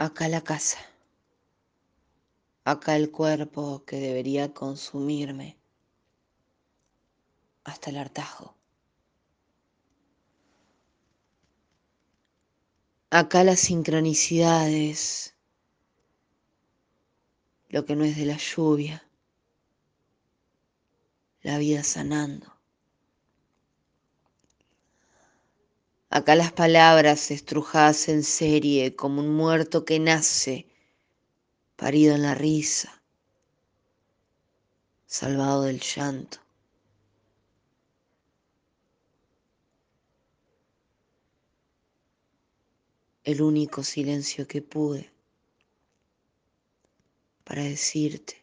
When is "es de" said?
18.04-18.24